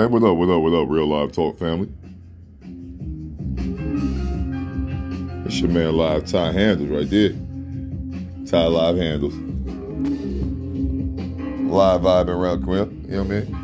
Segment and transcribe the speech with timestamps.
[0.00, 1.90] Hey, what up, what up, what up, Real Live Talk family?
[5.44, 7.34] It's your man Live Ty Handles right there.
[8.46, 9.34] Ty Live Handles.
[11.70, 13.56] Live vibing around Quimp, you know what I mean?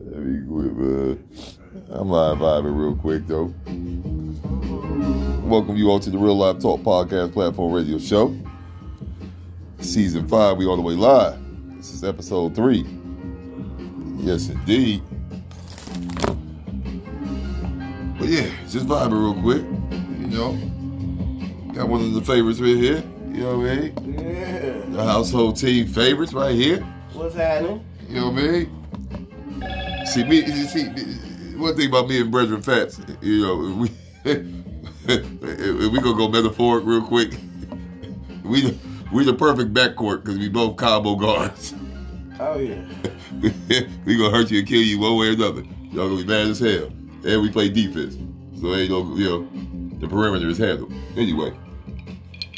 [0.00, 1.24] Let me quit, man.
[1.90, 3.54] I'm live vibing real quick though.
[5.48, 8.36] Welcome you all to the Real Live Talk Podcast Platform Radio Show.
[9.92, 11.38] Season 5, we all the way live.
[11.76, 12.78] This is episode 3.
[14.20, 15.02] Yes, indeed.
[18.18, 19.60] But yeah, just vibing real quick.
[20.18, 23.04] You know, got one of the favorites right here.
[23.32, 24.14] You know what I mean?
[24.18, 24.80] Yeah.
[24.96, 26.78] The household team favorites right here.
[27.12, 27.84] What's happening?
[28.08, 30.06] You know what I mean?
[30.06, 30.40] See me.
[30.68, 30.84] See,
[31.58, 33.90] one thing about me and Bredrin Fatts, you know, we
[35.90, 37.34] we gonna go metaphoric real quick.
[38.42, 38.76] We
[39.12, 41.74] we the perfect backcourt because we both combo guards.
[42.40, 42.82] Oh yeah.
[44.04, 45.62] we gonna hurt you and kill you one way or another.
[45.92, 46.86] Y'all gonna be mad as hell.
[47.24, 48.16] And we play defense,
[48.58, 51.52] so ain't no you know the perimeter is handled anyway.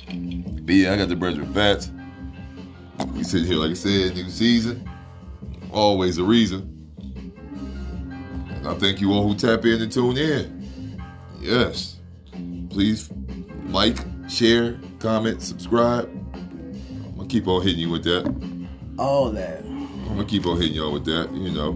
[0.07, 1.91] But yeah, I got the Bredrin Fatts.
[3.13, 4.89] We sit here like I said, new season.
[5.71, 6.71] Always a reason.
[8.49, 11.03] And I thank you all who tap in and tune in.
[11.41, 11.99] Yes.
[12.71, 13.11] Please
[13.67, 16.24] like, share, comment, subscribe.
[17.35, 18.33] Keep on hitting you with that.
[18.97, 19.65] All that.
[19.65, 21.71] I'm gonna keep on hitting y'all with that, you know.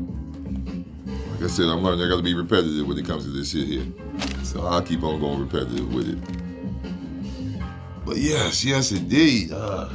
[1.32, 3.66] Like I said, I'm learning I gotta be repetitive when it comes to this shit
[3.66, 3.84] here.
[4.44, 7.64] So I'll keep on going repetitive with it.
[8.06, 9.50] But yes, yes indeed.
[9.50, 9.88] Uh,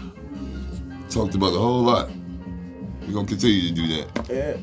[1.10, 2.10] talked about a whole lot.
[3.08, 4.28] We're gonna continue to do that.
[4.30, 4.58] Yeah.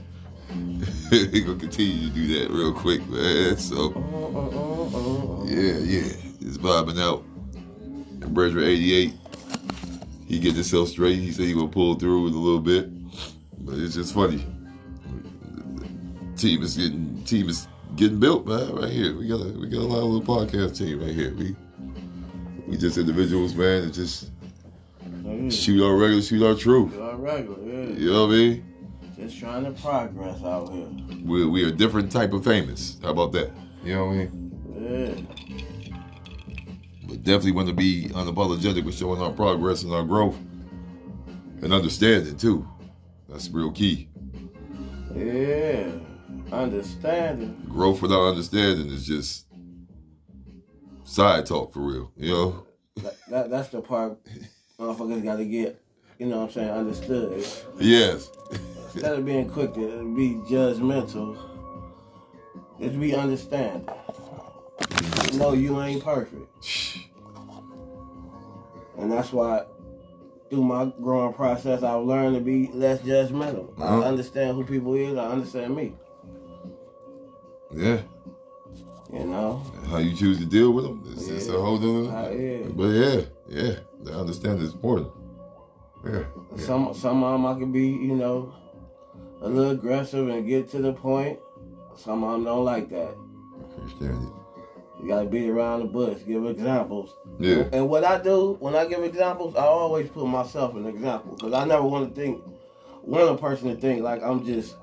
[1.33, 3.57] We're gonna continue to do that real quick, man.
[3.57, 5.47] So Uh-uh-uh-uh.
[5.47, 6.13] yeah, yeah.
[6.43, 7.25] It's vibing out.
[8.35, 9.15] Brethren 88,
[10.31, 11.19] he get himself straight.
[11.19, 12.89] He said he gonna pull through with a little bit.
[13.65, 14.47] But it's just funny.
[16.37, 19.19] Team is getting team is getting built, man, right here.
[19.19, 21.35] We got a we got a lot of little podcast team right here.
[21.35, 21.57] We
[22.69, 24.31] we just individuals, man, that just
[25.51, 26.95] shoot our regular, shoot our truth.
[26.95, 27.99] You all regular, yeah.
[27.99, 28.65] You know what I mean?
[29.17, 30.87] Just trying to progress out here.
[31.25, 32.99] We we are a different type of famous.
[33.03, 33.51] How about that?
[33.83, 34.40] You know what I mean?
[37.23, 40.37] Definitely want to be unapologetic with showing our progress and our growth
[41.63, 42.67] and understanding too.
[43.29, 44.09] That's real key.
[45.15, 45.91] Yeah.
[46.51, 47.63] Understanding.
[47.69, 49.47] Growth without understanding is just
[51.05, 52.11] side talk for real.
[52.17, 52.67] You know?
[52.97, 54.19] That, that, that's the part
[54.79, 55.81] motherfuckers got to get,
[56.19, 57.47] you know what I'm saying, understood.
[57.79, 58.31] Yes.
[58.95, 61.37] Instead of being quick to be judgmental,
[62.81, 63.89] just be understanding.
[65.35, 66.47] No, you ain't perfect.
[69.01, 69.65] And that's why
[70.51, 73.73] through my growing process I've learned to be less judgmental.
[73.81, 74.01] Uh-huh.
[74.01, 75.95] I understand who people is, I understand me.
[77.73, 78.01] Yeah.
[79.13, 79.63] You know?
[79.89, 81.59] How you choose to deal with them, it's, it's a Yeah.
[81.59, 82.67] whole Uh, yeah.
[82.75, 83.73] But yeah, yeah,
[84.09, 85.11] I understand it's important.
[86.05, 86.23] Yeah.
[86.57, 86.65] yeah.
[86.65, 88.53] Some some of them I can be, you know,
[89.43, 91.39] a little aggressive and get to the point.
[91.97, 93.15] Some of them don't like that.
[93.15, 94.33] I Understand
[95.03, 97.15] You gotta beat around the bush, give examples.
[97.39, 97.65] Yeah.
[97.73, 101.53] And what I do when I give examples, I always put myself in example because
[101.53, 102.43] I never want to think,
[103.03, 104.77] want a person to think like I'm just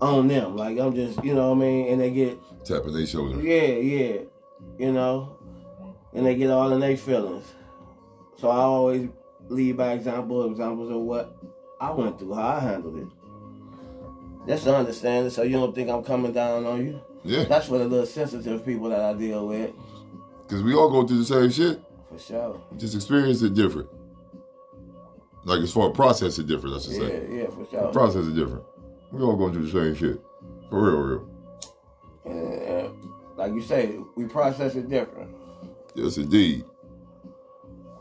[0.00, 3.06] on them, like I'm just, you know what I mean, and they get, Tapping their
[3.06, 3.40] shoulder.
[3.42, 4.20] yeah, yeah,
[4.78, 5.36] you know,
[6.14, 7.44] and they get all in their feelings.
[8.38, 9.08] So I always
[9.48, 11.36] lead by example, examples of what
[11.80, 13.06] I went through, how I handled it.
[14.46, 17.00] That's to understand so you don't think I'm coming down on you.
[17.24, 17.44] Yeah.
[17.44, 19.72] That's for the little sensitive people that I deal with,
[20.42, 21.80] Because we all go through the same shit.
[22.10, 22.60] for sure.
[22.76, 23.88] Just experience it different.
[25.44, 27.26] Like as far as process it different, I should Yeah, say.
[27.30, 27.92] yeah, yeah, for sure.
[27.92, 28.62] Process is different.
[29.12, 30.20] We all going through the same shit.
[30.70, 31.28] For real, real.
[32.24, 32.94] And, and
[33.36, 35.30] like you say, we process it different.
[35.94, 36.64] Yes, indeed.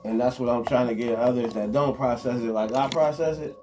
[0.06, 3.38] And that's what I'm trying to get others that don't process it like I process
[3.38, 3.56] it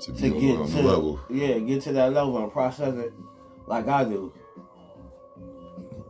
[0.00, 1.20] To to on, get to level.
[1.28, 3.12] yeah, get to that level and process it
[3.68, 4.32] like I do.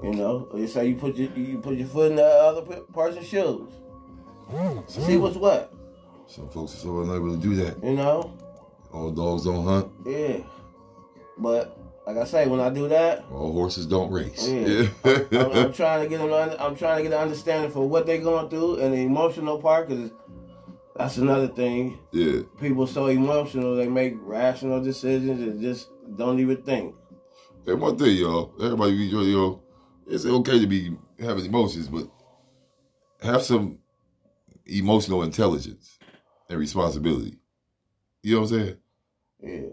[0.03, 2.63] You know, you say you put your you put your foot in the other
[2.93, 3.69] person's shoes.
[4.51, 5.03] Mm-hmm.
[5.03, 5.73] See what's what.
[6.27, 7.83] Some folks are so unable to do that.
[7.83, 8.33] You know,
[8.93, 9.91] All dogs don't hunt.
[10.07, 10.39] yeah.
[11.37, 11.77] But
[12.07, 14.47] like I say, when I do that, All horses don't race.
[14.49, 14.89] Yeah.
[15.05, 16.29] I'm, I'm trying to get them.
[16.29, 19.59] to- I'm trying to get an understanding for what they're going through and the emotional
[19.61, 20.11] part, because
[20.97, 21.99] that's another thing.
[22.13, 22.41] yeah.
[22.61, 26.95] People so emotional, they make rational decisions and just don't even think.
[27.69, 29.63] And one thing, y'all, everybody be you know,
[30.07, 32.09] it's okay to be having emotions, but
[33.21, 33.79] have some
[34.67, 35.99] emotional intelligence.
[36.49, 37.37] and responsibility.
[38.23, 38.77] You know what I'm saying?
[39.41, 39.69] Yeah.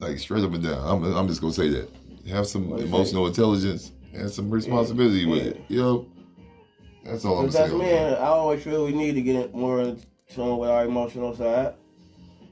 [0.00, 0.84] Like straight up and down.
[0.84, 1.88] I'm, I'm just gonna say that.
[2.28, 5.50] Have some emotional intelligence and some responsibility with yeah.
[5.50, 5.60] it.
[5.68, 6.06] You know?
[7.04, 7.78] That's all I'm that's saying.
[7.78, 10.02] me, and I always feel we need to get more in
[10.34, 11.74] tune with our emotional side.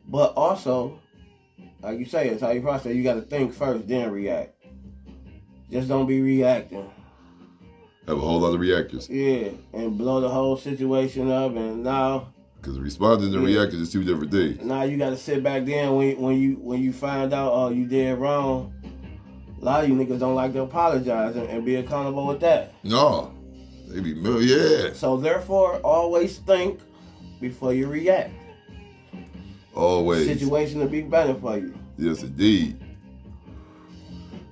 [0.07, 1.01] But also,
[1.85, 2.95] like you say, it's how you process.
[2.95, 4.55] You got to think first, then react.
[5.71, 6.91] Just don't be reacting.
[8.07, 9.09] Have a whole lot of reactors.
[9.09, 12.29] Yeah, and blow the whole situation up, and now,
[12.61, 13.59] Because responding and Yeah.
[13.61, 14.63] reacting is two different things.
[14.63, 17.69] now you got to sit back then when when you when you find out oh
[17.71, 18.73] you did wrong.
[19.61, 22.75] A lot of you niggas don't like to apologize and, and be accountable with that.
[22.85, 23.33] No.
[23.89, 24.11] They be
[24.45, 24.93] yeah.
[24.93, 26.81] So therefore, always think
[27.41, 28.33] before you react.
[29.75, 30.27] Always.
[30.27, 31.77] Situation to be better for you.
[31.99, 32.81] Yes, indeed.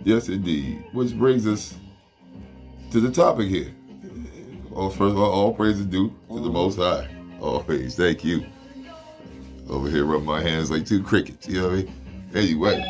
[0.04, 0.84] Yes, indeed.
[0.92, 1.74] Which brings us
[2.90, 3.74] to the topic here.
[4.74, 6.52] Oh, first of all, all praise is due to the mm-hmm.
[6.52, 7.08] Most High.
[7.40, 8.44] Always, thank you.
[9.68, 11.46] Over here, rubbing my hands like two crickets.
[11.46, 12.30] You know what I mean?
[12.34, 12.82] Anyway,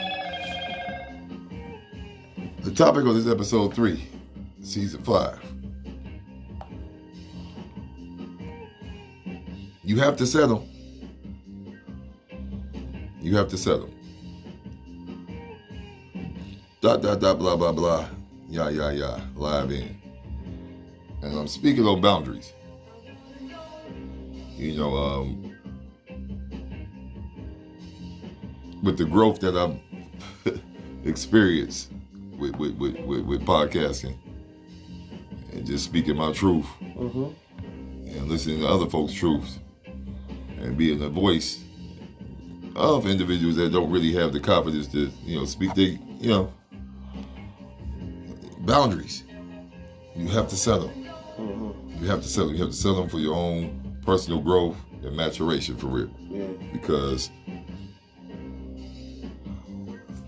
[2.60, 4.08] the topic of this episode three,
[4.62, 5.40] season five.
[9.82, 10.68] You have to settle.
[13.22, 13.88] You have to settle.
[16.80, 18.08] Dot dot dot blah blah blah.
[18.48, 19.20] Yeah yeah yeah.
[19.36, 19.96] Live in.
[21.22, 22.52] And I'm speaking of boundaries.
[24.56, 25.56] You know, um,
[28.82, 29.78] with the growth that I've
[31.04, 31.92] experienced
[32.36, 34.16] with with, with, with with podcasting
[35.52, 38.08] and just speaking my truth Mm-hmm.
[38.08, 39.58] and listening to other folks' truths
[40.58, 41.60] and being a voice
[42.76, 45.86] of individuals that don't really have the confidence to, you know, speak their,
[46.20, 46.52] you know,
[48.60, 49.24] boundaries.
[50.14, 50.90] You have to settle.
[51.38, 52.02] Mm-hmm.
[52.02, 52.52] You have to settle.
[52.52, 56.10] You have to settle them for your own personal growth and maturation for real.
[56.28, 56.46] Yeah.
[56.72, 57.30] Because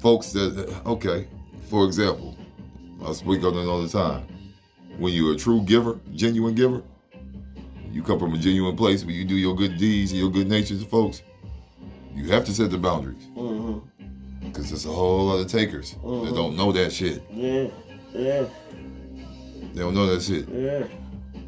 [0.01, 1.29] folks that, okay,
[1.69, 2.37] for example,
[3.05, 4.27] I speak on it all the time.
[4.99, 6.83] When you're a true giver, genuine giver,
[7.91, 10.49] you come from a genuine place where you do your good deeds and your good
[10.49, 11.23] natures to folks,
[12.15, 13.27] you have to set the boundaries.
[13.37, 14.47] Mm-hmm.
[14.47, 16.35] Because there's a whole lot of takers that Mhm.
[16.35, 17.23] don't know that shit.
[17.33, 17.69] Yeah.
[18.13, 18.45] Yeah.
[19.73, 20.49] They don't know that shit.
[20.49, 20.87] Yeah.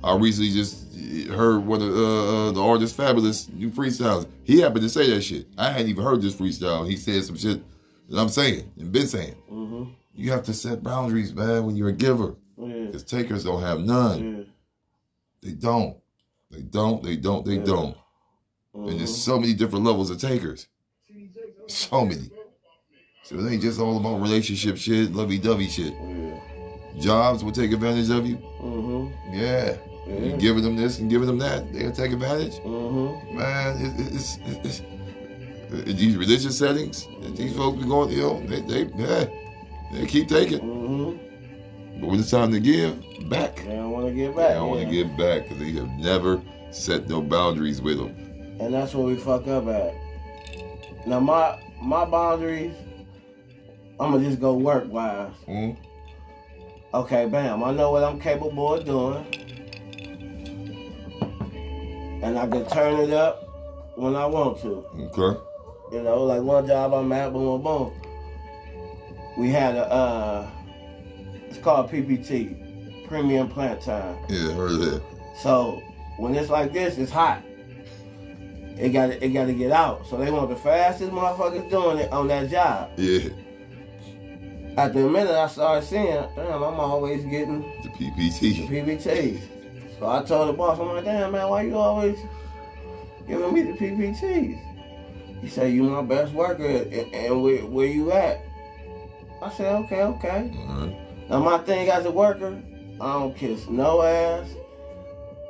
[0.02, 0.84] I recently just
[1.28, 4.26] heard one of uh, uh, the artist Fabolous new freestyles.
[4.44, 5.46] He happened to say that shit.
[5.58, 6.88] I hadn't even heard this freestyle.
[6.88, 7.62] He said some shit
[8.08, 9.34] that I'm saying and been saying.
[9.50, 9.84] Mm-hmm.
[10.14, 12.34] You have to set boundaries, man, when you're a giver.
[12.58, 12.86] Yeah.
[12.86, 14.36] Because takers don't have none.
[14.38, 14.44] Yeah.
[15.42, 15.96] They don't.
[16.50, 17.02] They don't.
[17.02, 17.44] They don't.
[17.44, 17.64] They Yeah.
[17.64, 17.96] don't.
[18.76, 20.68] And there's so many different levels of takers.
[21.66, 22.30] So many.
[23.24, 25.94] So it ain't just all about relationship shit, lovey dovey shit.
[25.94, 26.38] Yeah.
[27.00, 28.36] Jobs will take advantage of you.
[28.60, 29.34] Mm-hmm.
[29.34, 29.76] Yeah.
[30.06, 30.20] Yeah.
[30.20, 32.54] You giving them this and giving them that, they'll take advantage.
[32.60, 33.36] Mm-hmm.
[33.36, 34.80] Man, it, it's, it's, it's,
[35.88, 39.24] in these religious settings, these folks be going, you know, they, they, yeah,
[39.92, 40.60] they keep taking.
[40.60, 42.00] Mm-hmm.
[42.00, 43.56] But when it's time to give, back.
[43.56, 44.54] They don't want to They back.
[44.54, 46.40] don't want to give back because they have never
[46.70, 48.25] set no boundaries with them.
[48.58, 49.94] And that's where we fuck up at.
[51.06, 52.74] Now my my boundaries,
[54.00, 55.32] I'm gonna just go work wise.
[55.46, 55.76] Mm?
[56.94, 57.62] Okay, bam.
[57.62, 59.24] I know what I'm capable of doing.
[62.22, 64.84] And I can turn it up when I want to.
[64.98, 65.38] Okay.
[65.92, 67.92] You know, like one job I'm at, boom, boom, boom.
[69.36, 70.50] We had a, uh,
[71.48, 74.16] it's called PPT, Premium Plant Time.
[74.28, 75.02] Yeah, heard that.
[75.38, 75.82] So
[76.16, 77.42] when it's like this, it's hot.
[78.78, 80.06] It got it got to get out.
[80.06, 82.90] So they want the fastest motherfuckers doing it on that job.
[82.96, 83.30] Yeah,
[84.76, 88.40] After a minute, I started seeing, damn, I'm always getting the PPTs.
[88.40, 88.68] the PPT.
[89.02, 89.98] PPTs.
[89.98, 92.18] So I told the boss, I'm like, damn man, why you always
[93.26, 94.60] giving me the PPTs?
[95.40, 98.42] He said, you my best worker, and, and where, where you at?
[99.42, 100.50] I said, okay, okay.
[100.68, 101.28] Right.
[101.30, 102.60] Now my thing as a worker,
[103.00, 104.48] I don't kiss no ass.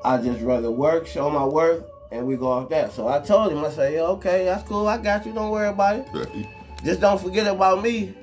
[0.04, 2.92] I just rather work, show my worth, and we go off that.
[2.92, 5.68] So I told him, I said, yeah, okay, that's cool, I got you, don't worry
[5.68, 6.06] about it.
[6.12, 6.48] Right.
[6.84, 8.14] Just don't forget about me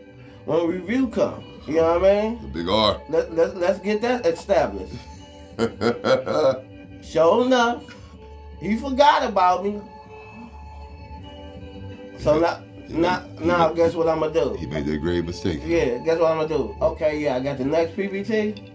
[0.46, 1.46] when review comes.
[1.68, 2.42] You know what I mean?
[2.42, 3.02] The big R.
[3.10, 4.94] Let, let, let's get that established.
[7.04, 7.84] Sure enough,
[8.62, 9.82] he forgot about me.
[12.18, 14.54] So now, now, now, guess what I'm gonna do?
[14.54, 15.60] he made that grave mistake.
[15.66, 16.76] Yeah, guess what I'm gonna do?
[16.82, 18.73] Okay, yeah, I got the next PPT.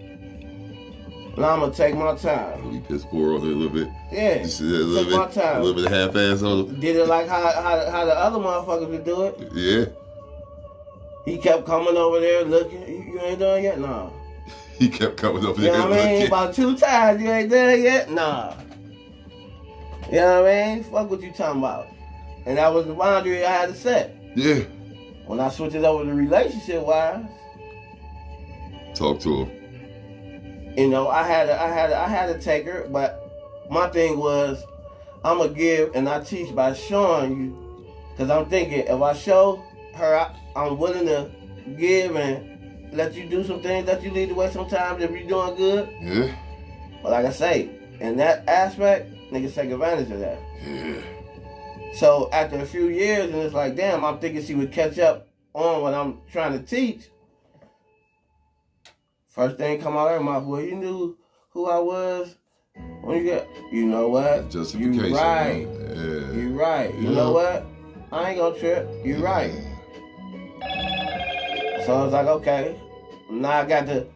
[1.37, 2.71] Now I'm gonna take my time.
[2.73, 3.89] He pissed poor on it a little bit.
[4.11, 5.61] Yeah, Just a little took my time.
[5.61, 6.81] a little bit of half-ass on it.
[6.81, 9.39] Did it like how, how how the other motherfuckers would do it.
[9.53, 9.85] Yeah.
[11.25, 12.81] He kept coming over there looking.
[12.89, 13.79] You, you ain't done yet?
[13.79, 14.11] Nah.
[14.79, 16.13] He kept coming over You there know what I mean?
[16.15, 16.27] looking.
[16.29, 17.21] About two times.
[17.21, 18.11] You ain't done yet?
[18.13, 18.55] Nah.
[20.07, 20.85] You know what I mean?
[20.85, 21.89] Fuck what you talking about.
[22.47, 24.15] And that was the boundary I had to set.
[24.37, 24.61] Yeah.
[25.27, 27.25] When I switched it over to relationship wise,
[28.95, 29.58] Talk to him.
[30.79, 33.89] You know, I had to, I had to, I had to take her, but my
[33.89, 34.63] thing was,
[35.25, 39.63] I'm gonna give and I teach by showing you, because I'm thinking if I show
[39.95, 41.31] her I, I'm willing to
[41.77, 45.29] give and let you do some things that you lead the way sometimes if you're
[45.29, 45.89] doing good.
[46.01, 46.35] Yeah.
[47.03, 47.71] But like I say,
[48.01, 50.39] in that aspect, niggas take advantage of that.
[50.65, 51.01] Yeah.
[51.95, 55.27] So after a few years, and it's like, damn, I'm thinking she would catch up
[55.55, 57.09] on what I'm trying to teach.
[59.39, 61.17] First thing come out of her mouth, well, you knew
[61.51, 62.35] who I was
[63.03, 64.51] when you got, you know what?
[64.51, 65.05] Justification.
[65.05, 65.69] You right.
[65.95, 66.33] Yeah.
[66.33, 66.93] You right.
[66.97, 67.15] You Yeah.
[67.15, 67.65] know what?
[68.11, 68.89] I ain't gonna trip.
[69.05, 69.53] You right.
[71.87, 72.81] So I was like, okay.
[73.31, 74.07] Now I got to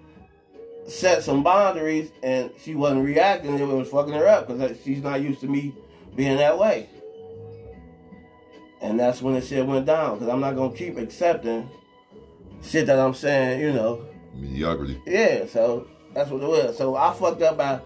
[0.88, 3.56] set some boundaries, and she wasn't reacting.
[3.60, 5.72] It was fucking her up because she's not used to me
[6.16, 6.88] being that way.
[8.80, 11.70] And that's when the shit went down because I'm not gonna keep accepting
[12.60, 13.60] shit that I'm saying.
[13.60, 15.00] You know, Mediocrity.
[15.06, 15.46] yeah.
[15.46, 16.76] So that's what it was.
[16.78, 17.80] So I fucked up by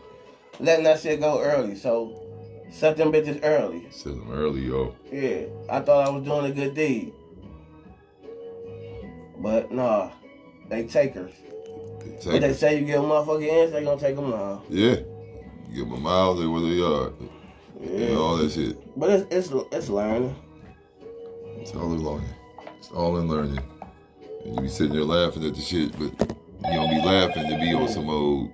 [0.61, 1.77] letting that shit go early.
[1.77, 2.23] So
[2.71, 3.87] set them bitches early.
[3.91, 4.95] Set them early, yo.
[5.13, 7.13] Yeah, I thought I was doing a good deed.
[9.39, 10.11] But nah,
[10.69, 11.33] they takers.
[11.99, 14.63] But Take they say you give a motherfucker inch, they gonna take them now.
[14.69, 14.97] Yeah.
[15.75, 17.13] Give them a mile, they where they are.
[17.81, 18.07] Yeah.
[18.09, 18.79] And all that shit.
[18.99, 20.35] But it's it's it's learning.
[21.59, 22.29] It's all in learning.
[22.79, 23.59] It's all in learning.
[24.47, 26.29] You be sitting there laughing at the shit, but
[26.71, 28.51] you don't be laughing to be on some old.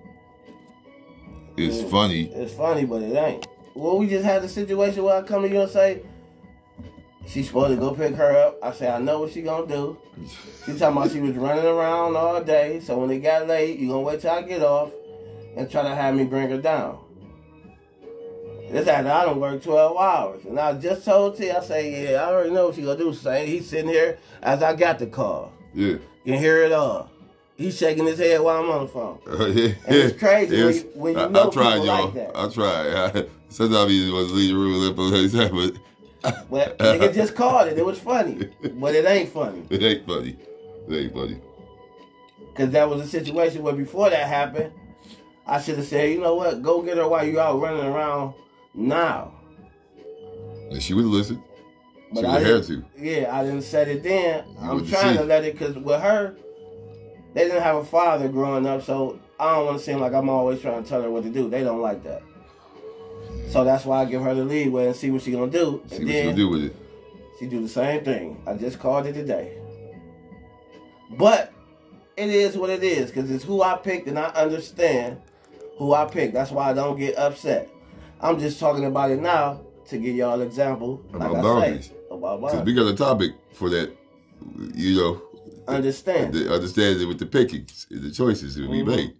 [1.58, 2.30] It's funny.
[2.32, 3.46] It's funny, but it ain't.
[3.74, 6.02] Well, we just had a situation where I come to you and say,
[7.26, 8.58] she's supposed to go pick her up.
[8.62, 9.98] I say, I know what she gonna do.
[10.64, 13.88] She talking about she was running around all day, so when it got late, you
[13.88, 14.92] gonna wait till I get off
[15.56, 17.00] and try to have me bring her down.
[18.70, 20.44] This after I don't work 12 hours.
[20.46, 23.12] And I just told T, I say, yeah, I already know what she gonna do.
[23.12, 25.52] Say he's sitting here as I got the call.
[25.74, 25.86] Yeah.
[25.86, 27.10] You can hear it all.
[27.56, 29.18] He's shaking his head while I'm on the phone.
[29.56, 29.72] yeah.
[29.86, 32.04] And it's crazy It's- you- when you I, know I tried, people y'all.
[32.06, 32.36] like that.
[32.36, 33.28] I tried.
[33.48, 35.78] Sometimes you to leave the room and let them
[36.22, 37.78] but Well, nigga just called it.
[37.78, 38.48] It was funny.
[38.62, 39.62] But it ain't funny.
[39.70, 40.36] it ain't funny.
[40.88, 41.38] It ain't funny.
[42.48, 44.72] Because that was a situation where before that happened,
[45.46, 48.34] I should have said, you know what, go get her while you out running around
[48.74, 49.32] now.
[50.70, 51.42] And she would have listened.
[52.14, 52.84] But she I had to.
[52.98, 54.44] yeah, I didn't set it then.
[54.48, 56.36] You I'm trying to let it, because with her,
[57.34, 60.28] they didn't have a father growing up, so I don't want to seem like I'm
[60.28, 61.48] always trying to tell her what to do.
[61.48, 62.22] They don't like that.
[63.48, 65.82] So that's why I give her the leeway and see what she gonna do.
[65.88, 66.76] See and what then gonna do with it.
[67.38, 68.42] She do the same thing.
[68.46, 69.58] I just called it today.
[71.10, 71.52] But
[72.16, 75.20] it is what it is because it's who I picked and I understand
[75.76, 76.34] who I picked.
[76.34, 77.68] That's why I don't get upset.
[78.20, 81.02] I'm just talking about it now to give y'all an example.
[81.12, 81.90] Like About I boundaries.
[82.22, 83.90] Because we got a topic for that,
[84.74, 85.22] you know,
[85.66, 86.32] Understand.
[86.34, 88.86] the understanding with the pickings, and the choices that we Mhm.
[88.86, 89.16] make.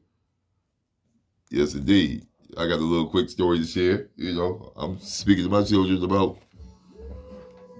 [1.50, 2.26] Yes, indeed.
[2.56, 4.08] I got a little quick story to share.
[4.16, 6.38] You know, I'm speaking to my children about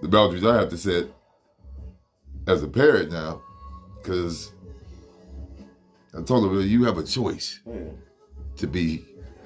[0.01, 1.07] the boundaries I have to set
[2.49, 3.43] as a parent now,
[3.99, 4.51] because
[6.15, 7.91] I told them you have a choice Yeah.
[8.57, 9.05] to be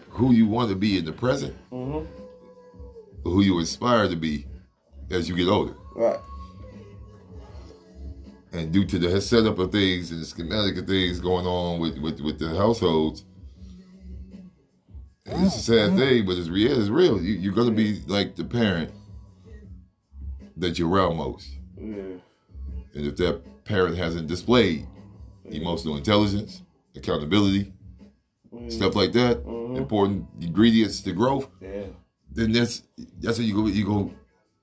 [0.09, 2.01] who you want to be in the present, hmm
[3.25, 4.47] who you aspire to be
[5.11, 5.75] as you get older.
[5.95, 6.19] Right.
[8.53, 11.99] and due to the setup of things and the schematic of things going on with,
[11.99, 13.25] with, with the households,
[15.27, 16.79] it's a sad thing, but it's real.
[16.79, 17.21] It's real.
[17.21, 18.91] You, you're gonna be like the parent
[20.57, 21.95] that you're around most, Yeah.
[22.95, 24.87] and if that parent hasn't displayed
[25.45, 26.63] emotional intelligence,
[26.95, 27.73] accountability,
[28.55, 28.73] Mhm.
[28.73, 29.77] stuff like that, Mhm.
[29.77, 31.87] important ingredients to growth, Yeah.
[32.33, 32.83] then that's
[33.21, 33.67] that's what you go.
[33.67, 34.11] You go.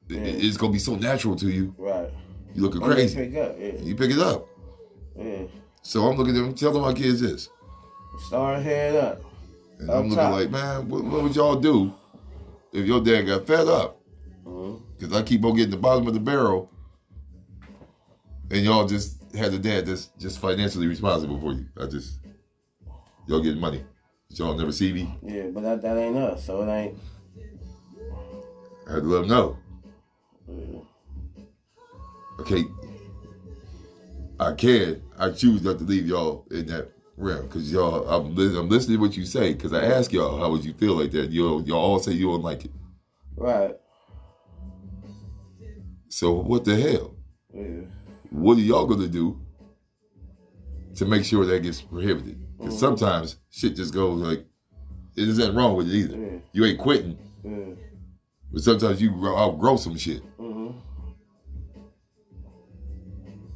[0.09, 0.19] Yeah.
[0.21, 1.73] It's gonna be so natural to you.
[1.77, 2.09] Right.
[2.53, 3.15] You looking oh, they crazy.
[3.15, 3.55] Pick up.
[3.59, 3.71] Yeah.
[3.81, 4.47] You pick it up.
[5.17, 5.43] Yeah.
[5.81, 7.49] So I'm looking at them, telling my kids this.
[8.27, 9.21] Start head up.
[9.79, 10.33] And Up I'm looking top.
[10.33, 11.93] like, man, what, what would y'all do
[12.71, 13.99] if your dad got fed up?
[14.45, 14.83] Mm-hmm.
[14.97, 16.69] Because I keep on getting the bottom of the barrel,
[18.51, 21.65] and y'all just had a dad that's just financially responsible for you.
[21.79, 22.19] I just,
[23.27, 23.83] y'all getting money.
[24.29, 25.17] Y'all never see me.
[25.21, 26.97] Yeah, but that, that ain't us, so it ain't.
[28.87, 29.57] I had to
[32.43, 32.65] Okay,
[34.37, 35.01] I can.
[35.17, 38.05] I choose not to leave y'all in that realm because y'all.
[38.09, 40.95] I'm, I'm listening to what you say because I ask y'all how would you feel
[40.95, 41.29] like that.
[41.29, 42.71] You y'all all say you don't like it.
[43.37, 43.77] Right.
[46.09, 47.15] So what the hell?
[47.53, 47.85] Yeah.
[48.29, 49.39] what are y'all gonna do
[50.95, 52.37] to make sure that gets prohibited?
[52.57, 52.79] Because Mhm.
[52.79, 54.45] sometimes shit just goes like,
[55.15, 56.17] there's nothing wrong with it either.
[56.17, 56.39] Yeah.
[56.51, 57.75] You ain't quitting, Yeah.
[58.51, 60.21] But sometimes you grow, outgrow some shit.
[60.37, 60.42] hmm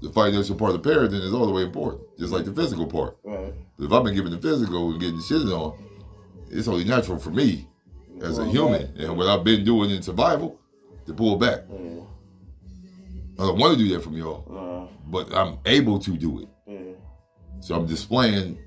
[0.01, 3.17] The financial part of parenting is all the way important, just like the physical part.
[3.23, 3.53] Right.
[3.79, 5.73] If I've been given the physical and getting shit on,
[6.49, 7.67] it's only natural for me
[8.21, 10.59] as a human and what I've been doing in survival
[11.05, 11.61] to pull back.
[11.69, 12.01] Yeah.
[13.39, 14.87] I don't want to do that from y'all, Nah.
[15.11, 16.47] but I'm able to do it.
[16.67, 16.93] Yeah.
[17.59, 18.57] So I'm displaying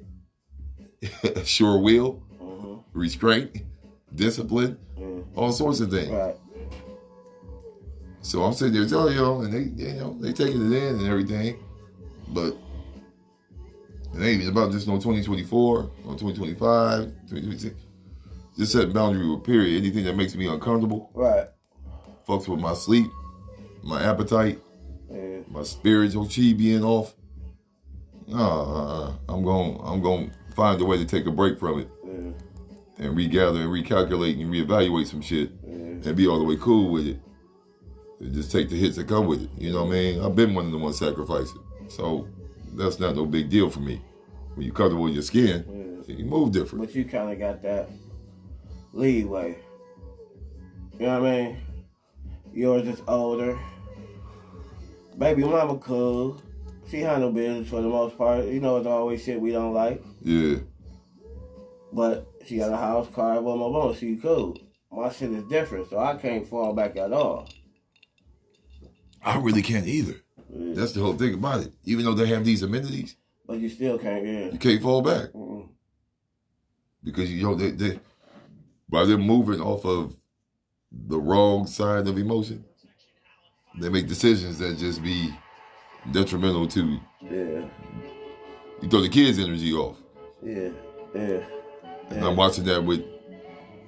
[1.45, 3.57] sure will, hmm restraint,
[4.17, 5.07] discipline, Yeah.
[5.37, 6.11] all sorts of things.
[6.11, 6.37] Right.
[8.23, 11.07] So I'm sitting there telling y'all, and they, you know, they taking it in and
[11.07, 11.59] everything,
[12.29, 12.55] but
[14.15, 17.75] it ain't even about just no 2024 or 2025, 2026.
[18.59, 19.79] Just setting boundary with period.
[19.83, 21.49] Anything that makes me uncomfortable, Right.
[22.29, 23.07] fucks with my sleep,
[23.83, 24.59] my appetite,
[25.11, 25.39] Yeah.
[25.51, 27.15] my spiritual chi being off.
[28.29, 31.89] Nah, I'm going, I'm going to find a way to take a break from it
[32.05, 33.07] Yeah.
[33.07, 35.75] and regather and recalculate and reevaluate some shit Yeah.
[35.75, 37.19] and be all the way cool with it.
[38.21, 39.51] Just take the hits that come with it.
[39.57, 40.21] You know what I mean?
[40.23, 41.63] I've been one of the ones sacrificing.
[41.89, 42.29] So
[42.75, 44.01] that's not no big deal for me.
[44.55, 46.17] When you comfortable with your skin, Yeah.
[46.17, 46.85] you move different.
[46.85, 47.89] But you kind of got that
[48.93, 49.57] leeway.
[50.99, 51.57] You know what I mean?
[52.53, 53.59] Yours is older.
[55.17, 56.41] Baby mama cool.
[56.91, 58.45] She handle business for the most part.
[58.47, 60.03] You know, it's always shit we don't like.
[60.23, 60.57] Yeah.
[61.93, 63.95] But she got a house, car, blah, blah, blah.
[63.95, 64.59] She cool.
[64.93, 67.49] My shit is different, so I can't fall back at all.
[69.25, 70.15] I really can't either.
[70.53, 70.75] Yeah.
[70.75, 71.73] That's the whole thing about it.
[71.85, 74.51] Even though they have these amenities, But you still can't, yeah.
[74.51, 75.31] you can't fall back.
[75.33, 75.69] Mm-mm.
[77.03, 78.01] Because you know they, they
[78.89, 80.17] by them moving off of
[80.93, 82.65] the wrong side of emotion,
[83.79, 85.33] they make decisions that just be
[86.13, 87.01] detrimental to you.
[87.23, 87.65] Yeah,
[88.83, 89.97] you throw the kids' energy off.
[90.43, 90.69] yeah,
[91.15, 91.41] yeah.
[92.11, 93.05] And I'm watching that with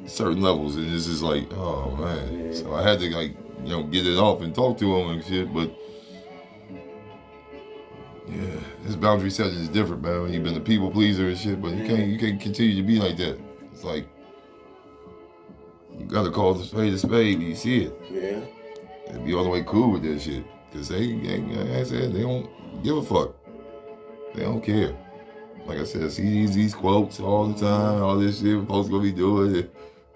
[0.06, 2.46] certain levels, and it's just like, oh man.
[2.46, 2.54] Yeah.
[2.54, 5.24] So I had to like, you know, get it off and talk to him and
[5.24, 5.52] shit.
[5.52, 5.70] But
[8.28, 10.22] yeah, his boundary setting is different, man.
[10.22, 12.82] When you've been a people pleaser and shit, but you can't, you can't continue to
[12.82, 13.38] be like that.
[13.72, 14.06] It's like
[15.98, 17.38] you gotta call the spade a spade.
[17.38, 18.40] when You see it, Yeah,
[19.12, 20.44] and be all the way cool with that shit.
[20.72, 22.48] Cause they, they like I said, they don't
[22.82, 23.34] give a fuck.
[24.34, 24.96] They don't care.
[25.66, 28.66] Like I said, see these, these quotes all the time, all this shit.
[28.66, 29.68] Folks gonna be doing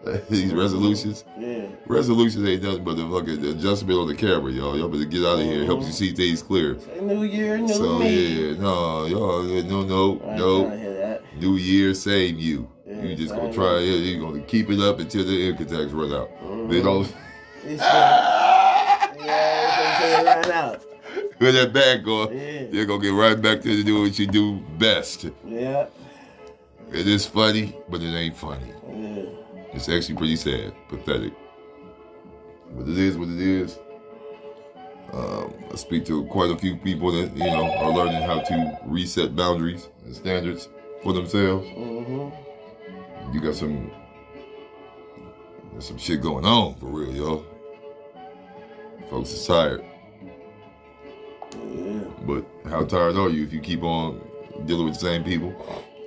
[0.31, 1.25] these resolutions.
[1.39, 1.67] yeah.
[1.87, 4.77] Resolutions ain't nothing but the fucking adjustment on the camera, y'all.
[4.79, 5.63] Y'all better get out of here.
[5.63, 6.77] It helps you see things clear.
[7.01, 8.51] New Year, new So me.
[8.51, 11.19] yeah, no, y'all, no, no, I ain't trying to no.
[11.41, 12.69] New year, same you.
[12.87, 13.95] Yeah, You just gonna try you.
[13.95, 14.01] it.
[14.01, 16.31] You gonna keep it up until the income tax run out.
[16.43, 16.71] Mhm.
[16.71, 17.03] Then all,
[17.65, 17.83] It's
[19.25, 20.83] yeah, it's ran out.
[21.39, 22.63] when that bag go, Yeah.
[22.71, 25.27] you're gonna get right back to do what you do best.
[25.47, 25.87] Yeah,
[26.93, 28.71] It is funny, but it ain't funny.
[28.89, 29.23] yeah.
[29.77, 31.35] It's actually pretty sad, pathetic.
[32.75, 33.79] But it is what it is.
[35.13, 38.79] Um, I speak to quite a few people that you know are learning how to
[38.87, 40.71] reset boundaries and standards
[41.03, 41.69] for themselves.
[41.69, 43.35] Mm-hmm.
[43.35, 43.91] You got some
[45.79, 47.45] some shit going on for real, yo.
[49.11, 49.85] Folks is tired,
[51.53, 52.01] Yeah.
[52.27, 54.21] but how tired are you if you keep on
[54.65, 55.53] dealing with the same people,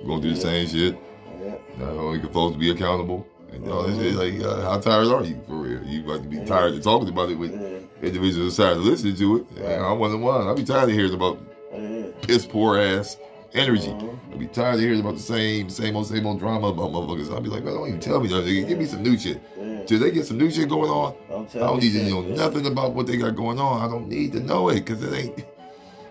[0.04, 0.98] going through the same shit?
[1.40, 1.54] Yeah.
[1.78, 3.26] Not only supposed to be accountable.
[3.52, 5.82] And all this shit, like, uh, how tired are you for real?
[5.84, 8.06] You about to be tired of talking about it with Yeah.
[8.06, 9.46] individuals decided to listen to it.
[9.60, 9.78] Right.
[9.78, 10.46] I wasn't one.
[10.46, 11.38] I'd be tired of hearing about
[11.74, 12.02] Yeah.
[12.22, 13.16] piss poor ass
[13.52, 13.88] energy.
[13.88, 14.10] Mhm.
[14.32, 17.34] I'd be tired of hearing about the same, same old, same old drama about motherfuckers.
[17.36, 18.66] I'd be like, man, don't even tell me nothing.
[18.66, 19.40] Give me some new shit.
[19.60, 19.82] Yeah.
[19.84, 22.36] Till they get some new shit going on, Don't I don't need to know yeah.
[22.36, 23.82] nothing about what they got going on.
[23.82, 25.44] I don't need to know it because it ain't.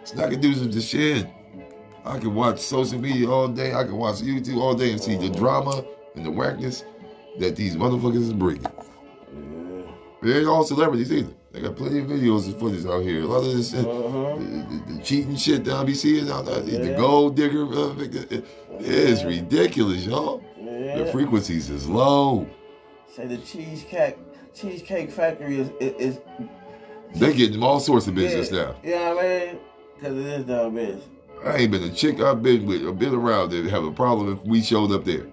[0.02, 1.26] It's not conducive to shit.
[2.06, 3.74] I can watch social media all day.
[3.74, 5.84] I can watch YouTube all day and see the drama
[6.16, 6.84] and the whackness
[7.38, 8.64] that these motherfuckers is bringing.
[8.64, 9.92] Yeah.
[10.22, 11.32] They ain't all celebrities either.
[11.52, 13.22] They got plenty of videos and footage out here.
[13.24, 14.36] A lot of this shit, Uh-huh.
[14.38, 14.44] the,
[14.94, 18.46] the- the cheating shit that I be seeing out there, the gold digger, uh, it-
[18.80, 20.44] it's ridiculous, y'all.
[20.58, 22.48] The frequencies is low.
[23.16, 24.18] Say the cheesecake
[24.54, 26.20] cheesecake factory is is, is
[27.16, 28.76] They getting all sorts of business yeah, now.
[28.84, 29.60] You know what I mean?
[29.96, 31.04] Because it is dumb business.
[31.46, 34.32] I ain't been a chick I've been with or been around that have a problem
[34.34, 35.26] if we showed up there.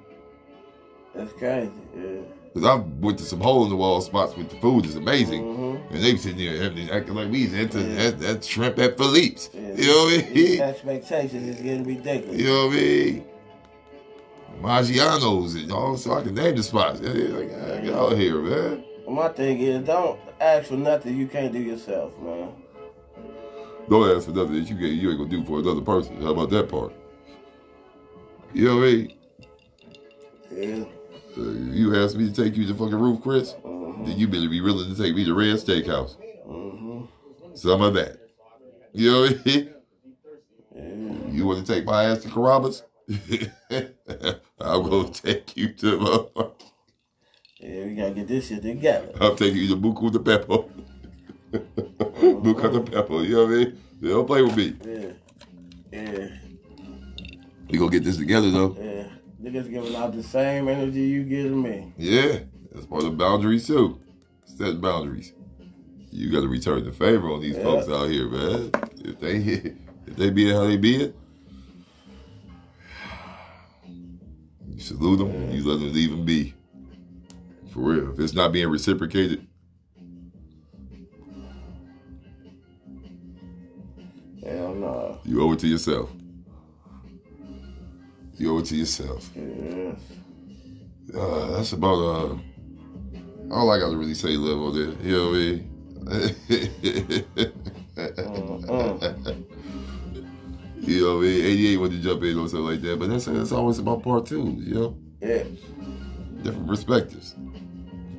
[1.16, 1.70] That's crazy.
[1.96, 2.20] Yeah.
[2.55, 5.42] Cause I went to some hole in the wall spots with the food is amazing,
[5.44, 5.94] Mm-hmm.
[5.94, 7.94] and they be sitting there acting- acting like we into Yeah.
[8.11, 9.50] that, that shrimp at Philippe's.
[9.52, 9.61] Yeah.
[9.74, 10.61] You know what I mean?
[10.62, 12.40] expectations is getting ridiculous.
[12.40, 13.24] You know what I mean?
[14.62, 17.00] Maggiano's and all, so I can name the spots.
[17.00, 17.12] Like,
[17.85, 18.85] get out of here, man.
[19.09, 22.48] My thing is, don't ask for nothing you can't do yourself, man.
[23.88, 26.20] Don't ask for nothing that you get you ain't gonna do for another person.
[26.22, 26.92] How about that part?
[28.55, 29.12] You know what I mean?
[30.50, 30.85] Yeah.
[31.37, 33.53] Uh, you asked me to take you to fucking Ruth's Chris.
[33.53, 34.05] Mm-hmm.
[34.07, 36.16] then you better be willing to take me to Red Steakhouse.
[36.46, 37.05] Mm-hmm.
[37.55, 38.18] Some of that.
[38.92, 39.75] You know what I mean?
[40.75, 41.33] Yeah.
[41.33, 42.83] You want to take my ass to Carrabba's?
[44.61, 46.49] I'm going to take you to, uh,
[47.61, 49.11] Yeah, we gotta get this shit together.
[49.20, 50.68] I'm taking you to Buca di Beppo.
[51.53, 53.79] Buca di Beppo, you know what I mean?
[54.01, 54.77] They don't play with me.
[54.85, 55.12] Yeah.
[55.92, 56.29] Yeah.
[57.70, 58.77] We gonna get this together though.
[58.79, 59.09] Yeah.
[59.42, 61.92] Niggas giving out the same energy you giving me.
[61.99, 62.38] Yeah,
[62.72, 64.01] that's part of the boundaries too.
[64.44, 65.33] Set boundaries.
[66.11, 67.62] You got to return the favor on these Yeah.
[67.64, 68.70] folks out here, man.
[69.05, 69.37] If they
[70.07, 71.16] if they be it how they be it,
[74.68, 75.51] you salute them.
[75.51, 76.55] You let them leave them be.
[77.72, 78.12] For real.
[78.12, 79.46] If it's not being reciprocated,
[84.42, 85.18] Hell no.
[85.25, 86.11] you owe it to yourself.
[88.37, 89.31] You owe it to yourself.
[89.35, 89.96] Yes.
[91.14, 92.37] Uh, that's about uh
[93.51, 94.92] all I got to really say, live on there.
[95.07, 95.72] You know what I mean?
[97.96, 99.44] Mm-mm.
[100.81, 101.44] you know what I mean?
[101.44, 104.27] 88 wanted to jump in on something like that, but that's that's always about part
[104.27, 104.99] two, you know?
[105.20, 105.44] Yeah.
[106.42, 107.35] Different perspectives.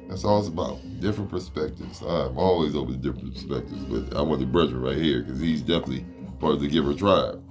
[0.09, 0.79] That's all it's about.
[0.99, 2.01] Different perspectives.
[2.01, 5.61] I'm always open to different perspectives, but I want the brother right here because he's
[5.61, 6.05] definitely
[6.39, 7.43] part of the Giver tribe.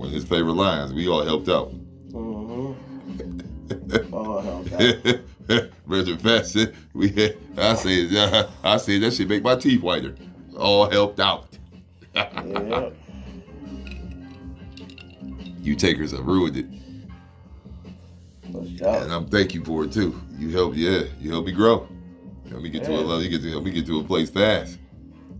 [0.00, 1.74] One of his favorite lines, we all helped out.
[2.10, 2.72] Mm-hmm.
[4.14, 4.64] Oh, hell
[5.46, 5.68] no.
[5.86, 6.56] Brother Fast,
[6.94, 8.08] we had, I say
[8.64, 10.14] I say that should make my teeth whiter.
[10.56, 11.48] All helped out.
[12.14, 12.88] Yeah.
[15.60, 16.64] You takers have ruined it,
[18.82, 19.12] and.
[19.12, 20.18] I'm thank you for it too.
[20.38, 21.86] You helped, yeah, you helped me grow.
[22.46, 23.22] You helped me get to a level.
[23.22, 24.78] You get to help me get to a place fast.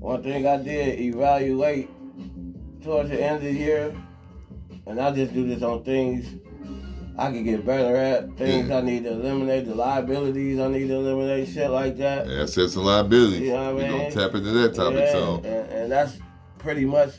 [0.00, 1.88] One thing I did evaluate
[2.82, 3.94] towards the end of the year,
[4.90, 6.26] and I just do this on things
[7.16, 8.78] I can get better at, things Yeah.
[8.78, 12.26] I need to eliminate, the liabilities I need to eliminate, shit like that.
[12.28, 13.40] Assets and liabilities.
[13.40, 15.00] You know what I We're gonna tap into that topic.
[15.00, 16.18] Yeah, So and, and that's
[16.58, 17.10] pretty much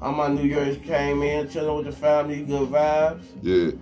[0.00, 3.72] how my New Year's came in, chilling with the family, good vibes, yeah,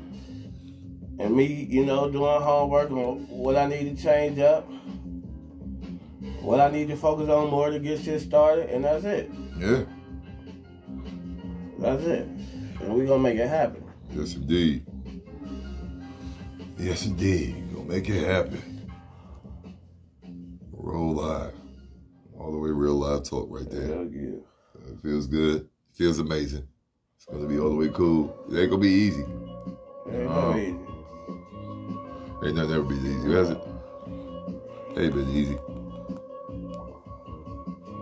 [1.21, 4.69] and me, you know, doing homework on what I need to change up,
[6.41, 9.31] what I need to focus on more to get shit started, and that's it.
[9.59, 9.85] yeah,
[11.79, 12.29] That's it.
[12.81, 13.85] And we gonna make it happen.
[14.15, 14.85] yes indeed.
[16.79, 17.57] Yes indeed.
[17.75, 18.63] Gonna make it happen.
[20.73, 21.55] Roll live.
[22.39, 23.87] All the way real live talk right there.
[23.89, 24.37] Hell yeah.
[24.91, 25.69] It feels good.
[25.93, 26.67] Feels amazing.
[27.17, 28.33] It's gonna be all the way cool.
[28.51, 29.23] It ain't gonna be easy.
[29.23, 29.39] Ain't
[30.09, 30.25] Oh.
[30.25, 30.59] no uh-huh.
[30.59, 30.79] easy.
[32.47, 33.59] Ain't nothing ever been easy, has it?
[34.97, 35.59] Ain't been easy.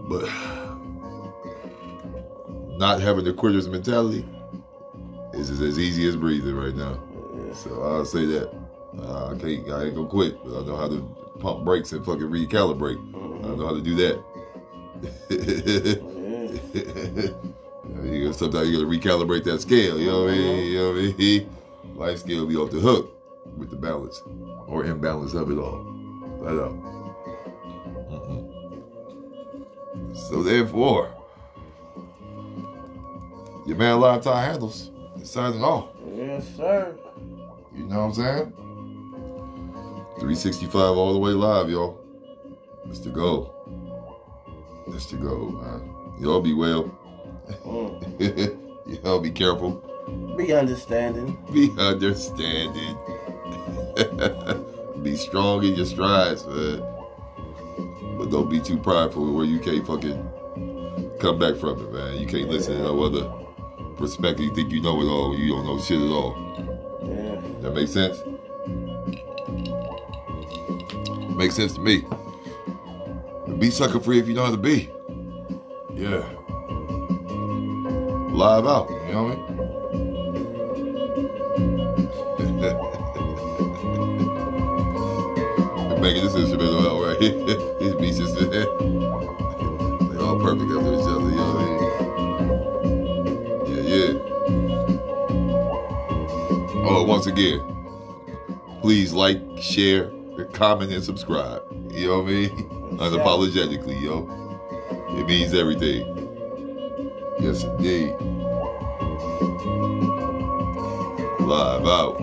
[0.08, 0.28] But
[2.78, 4.24] not having the quitter's mentality
[5.36, 7.02] is is as easy as breathing right now.
[7.36, 7.54] Yeah.
[7.54, 8.50] So I'll say that.
[8.98, 11.00] Uh, I can't I ain't gonna quit, but I know how to
[11.40, 12.98] pump brakes and fucking recalibrate.
[13.44, 14.22] I know how to do that.
[15.28, 16.06] Yeah.
[18.04, 20.66] you know, sometimes you gotta recalibrate that scale, you know what I mean?
[20.66, 21.48] You know what I mean?
[21.94, 23.12] Life scale be off the hook
[23.56, 24.22] with the balance
[24.66, 25.84] or imbalance of it all.
[26.40, 26.72] But uh,
[28.10, 28.46] mm-mm.
[30.16, 31.14] so therefore,
[33.66, 34.90] your man Lifetime Handles
[35.26, 35.88] signing off.
[36.14, 36.96] Yes, sir.
[37.74, 38.52] You know what I'm saying?
[40.20, 42.00] 365 all the way live, y'all.
[42.86, 43.52] That's the goal.
[44.88, 45.92] That's the goal, man.
[46.20, 46.84] Y'all be well.
[47.64, 48.56] Mm.
[49.04, 49.82] y'all be careful.
[50.36, 51.36] Be understanding.
[51.52, 52.96] Be understanding.
[55.02, 56.80] be strong in your strides, man.
[58.16, 60.30] But don't be too prideful where you can't fucking
[61.18, 62.18] come back from it, man.
[62.18, 63.45] You can't listen to no other
[63.96, 64.44] perspective.
[64.44, 66.36] You think you know it all you don't know shit at all.
[67.02, 67.40] Yeah.
[67.60, 68.22] That makes sense?
[71.36, 72.04] Makes sense to me.
[73.58, 74.90] Be sucker free if you know how to be.
[75.94, 76.24] Yeah.
[78.32, 79.56] Live out, you know what I mean?
[86.00, 87.32] Making this instrumental out right here.
[87.80, 88.64] These beats just they
[90.18, 91.75] all perfect after each other, you know what I
[96.88, 97.60] Oh, once again,
[98.80, 100.12] please like, share,
[100.52, 101.64] comment, and subscribe.
[101.90, 102.50] You know what I mean?
[102.98, 104.28] Unapologetically, yo.
[105.18, 106.06] It means everything.
[107.40, 108.14] Yes, indeed.
[111.40, 112.20] Live out.